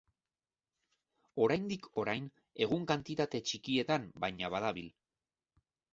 [1.43, 2.25] Oraindik-orain
[2.67, 4.93] egun kantitate txikietan baina badabil.